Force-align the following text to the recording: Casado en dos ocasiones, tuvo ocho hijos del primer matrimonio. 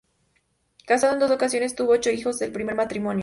Casado 0.87 1.13
en 1.13 1.19
dos 1.19 1.29
ocasiones, 1.29 1.75
tuvo 1.75 1.91
ocho 1.91 2.09
hijos 2.09 2.39
del 2.39 2.51
primer 2.51 2.73
matrimonio. 2.73 3.19